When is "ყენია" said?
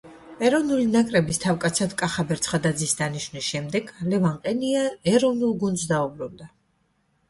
4.43-4.91